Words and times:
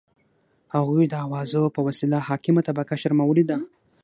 هغوی 0.75 1.05
د 1.09 1.13
اوازو 1.25 1.63
په 1.75 1.79
وسیله 1.87 2.17
حاکمه 2.27 2.61
طبقه 2.67 2.95
شرمولي 3.01 3.43
ده. 3.49 3.57